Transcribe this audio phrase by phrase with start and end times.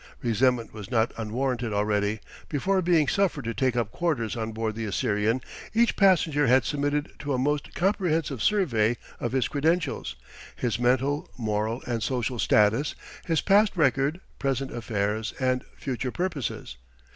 [0.23, 4.85] Resentment was not unwarranted: already, before being suffered to take up quarters on board the
[4.85, 5.41] Assyrian,
[5.75, 10.15] each passenger had submitted to a most comprehensive survey of his credentials,
[10.55, 12.95] his mental, moral, and social status,
[13.27, 16.77] his past record, present affairs, and future purposes.